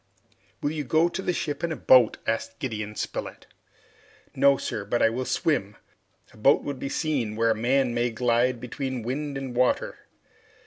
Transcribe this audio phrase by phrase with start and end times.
[0.63, 3.45] "Will you go to the ship in the boat?" asked Gideon Spilett.
[4.33, 5.77] "No, sir, but I will swim.
[6.33, 10.07] A boat would be seen where a man may glide between wind and water."